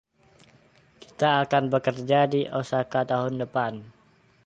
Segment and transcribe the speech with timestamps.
[1.03, 3.73] Kita akan bekerja di Osaka tahun depan.